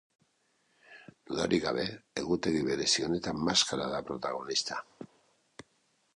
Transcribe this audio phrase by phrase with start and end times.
[1.31, 1.83] Dudarik gabe
[2.21, 4.81] egutegi berezi honetan, maskara da protagonista.